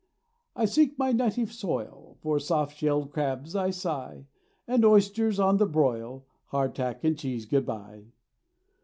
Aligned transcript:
I 0.55 0.65
seek 0.65 0.97
my 0.97 1.11
native 1.11 1.51
soil, 1.53 2.17
For 2.23 2.39
soft 2.39 2.75
shell 2.75 3.05
crabs 3.05 3.55
I 3.55 3.69
sigh, 3.69 4.25
And 4.67 4.83
oysters 4.83 5.39
on 5.39 5.57
the 5.57 5.67
broil; 5.67 6.25
Hard 6.47 6.73
tack 6.73 7.03
and 7.03 7.15
cheese, 7.15 7.45
good 7.45 7.67
bye! 7.67 8.05